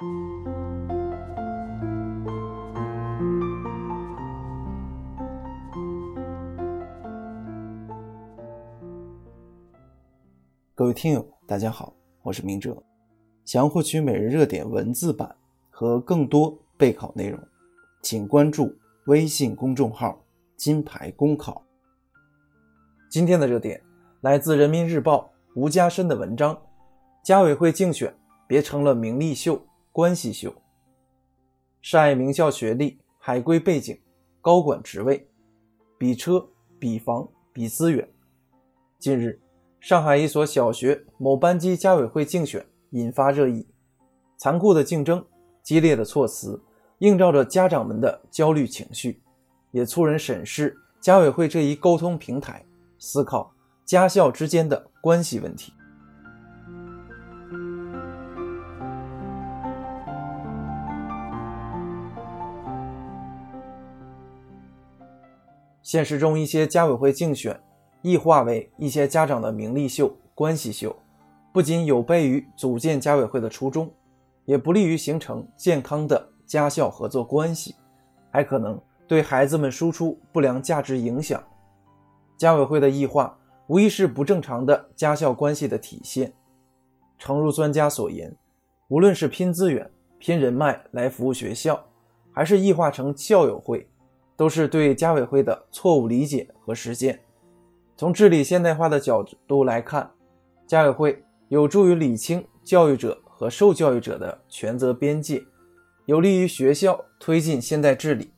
[0.00, 0.06] 各
[10.86, 11.92] 位听友，大家好，
[12.22, 12.82] 我是明哲。
[13.44, 15.36] 想获取每日热点文字版
[15.68, 17.38] 和更多备考内容，
[18.00, 18.74] 请关注
[19.04, 20.24] 微信公众号
[20.56, 21.62] “金牌公考”。
[23.10, 23.82] 今天的热点
[24.22, 26.58] 来自人民日报吴家申的文章：
[27.22, 28.14] 家委会竞选
[28.46, 29.62] 别成了名利秀、
[29.92, 30.54] 关系秀。
[31.82, 33.98] 晒名校学历、海归背景、
[34.40, 35.28] 高管职位，
[35.98, 38.08] 比车、比房、比资源。
[38.98, 39.40] 近日。
[39.80, 43.66] 上海一所小学某班级家委会竞选引发热议，
[44.36, 45.24] 残酷的竞争、
[45.62, 46.62] 激烈的措辞，
[46.98, 49.22] 映照着家长们的焦虑情绪，
[49.70, 52.62] 也促人审视家委会这一沟通平台，
[52.98, 53.50] 思考
[53.86, 55.72] 家校之间的关系问题。
[65.90, 67.60] 现实中，一些家委会竞选。
[68.02, 70.94] 异化为一些家长的名利秀、关系秀，
[71.52, 73.90] 不仅有悖于组建家委会的初衷，
[74.44, 77.74] 也不利于形成健康的家校合作关系，
[78.30, 81.42] 还可能对孩子们输出不良价值影响。
[82.36, 86.32] 家委会的异化无疑是不正常的家校关系的体现。
[87.18, 88.32] 诚如专家所言，
[88.86, 91.84] 无论是拼资源、拼人脉来服务学校，
[92.32, 93.89] 还是异化成校友会，
[94.40, 97.20] 都是对家委会的错误理解和实践。
[97.94, 100.10] 从治理现代化的角度来看，
[100.66, 105.44] 家委会有助于理清教育者和受教育者的权责边界，
[106.06, 108.32] 有利于学校推进现代治理。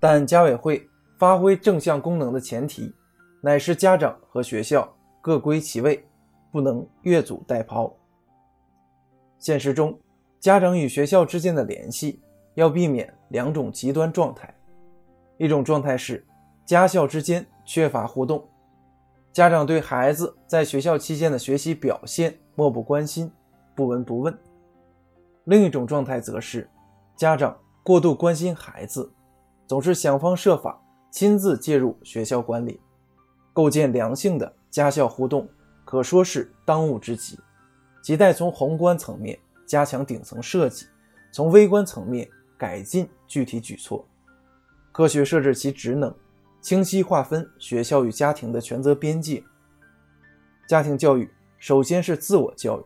[0.00, 2.92] 但家委会发挥正向功能的前提，
[3.40, 6.04] 乃是家长和学校各归其位，
[6.50, 7.94] 不能越俎代庖。
[9.38, 9.96] 现实中，
[10.40, 12.20] 家长与学校之间的联系
[12.54, 14.52] 要避免两种极端状态：
[15.42, 16.24] 一种状态是
[16.64, 18.48] 家校之间缺乏互动。
[19.32, 23.28] 家长对孩子在学校期间的学习表现漠不关心、
[23.74, 24.32] 不闻不问；
[25.42, 26.70] 另一种状态则是
[27.16, 29.12] 家长过度关心孩子，
[29.66, 30.80] 总是想方设法
[31.10, 32.80] 亲自介入学校管理，
[33.52, 35.48] 构建良性的家校互动，
[35.84, 37.36] 可说是当务之急。
[38.04, 40.86] 亟待从宏观层面加强顶层设计，
[41.32, 44.06] 从微观层面改进具体举措，
[44.92, 46.14] 科学设置其职能。
[46.60, 49.42] 清晰划分学校与家庭的权责边界。
[50.68, 52.84] 家庭教育首先是自我教育，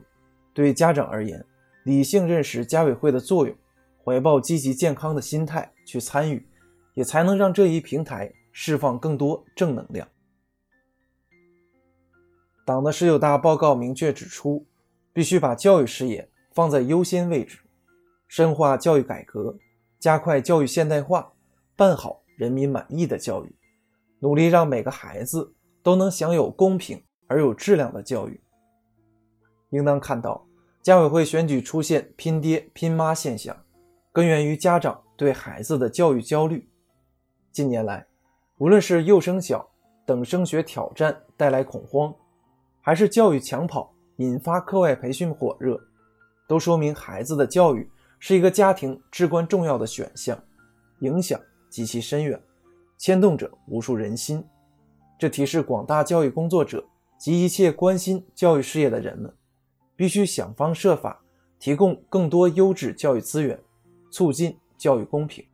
[0.55, 1.45] 对家长而言，
[1.85, 3.55] 理性认识家委会的作用，
[4.03, 6.49] 怀抱积极健康的心态去参与，
[6.95, 10.09] 也才能让这一平台释放更多正能量。
[12.65, 14.65] 党的十九大报告明确指出，
[15.13, 17.59] 必须把教育事业放在优先位置，
[18.27, 19.59] 深化教育改革，
[19.99, 21.35] 加快教育现代化，
[21.77, 23.55] 办好人民满意的教育。
[24.19, 28.41] 努力让每个孩子都能享有公平而有质量的教育。
[29.71, 30.47] 应当看到，
[30.83, 33.55] 家委会选举出现拼爹拼妈现象，
[34.13, 36.67] 根源于家长对孩子的教育焦虑。
[37.53, 38.07] 近年来，
[38.59, 39.69] 无论是幼升小
[40.07, 42.15] 等升学挑战带来恐慌，
[42.81, 45.79] 还是教育抢跑引发课外培训火热，
[46.49, 50.39] 都说明孩子的教育是一个家庭至关重要的选项，
[51.01, 51.39] 影响
[51.69, 52.41] 极其深远。
[52.99, 54.43] 牵动着无数人心，
[55.19, 56.83] 这提示广大教育工作者
[57.19, 59.31] 及一切关心教育事业的人们，
[59.95, 61.23] 必须想方设法
[61.59, 63.61] 提供更多优质教育资源，
[64.11, 65.45] 促进教育公平。